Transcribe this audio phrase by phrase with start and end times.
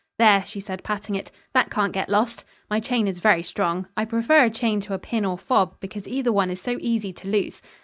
[0.17, 2.43] "There," she said, patting it, "that can't get lost.
[2.71, 3.87] My chain is very strong.
[3.95, 7.13] I prefer a chain to a pin or fob, because either one is so easy
[7.13, 7.61] to lose."